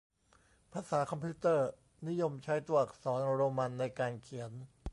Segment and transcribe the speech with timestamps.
[0.73, 1.67] ภาษาคอมพิวเตอร์
[2.07, 4.51] นิยมใช้ตัวอักษรโรมันในการเขียน